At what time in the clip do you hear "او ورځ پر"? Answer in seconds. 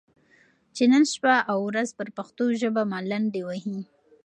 1.51-2.07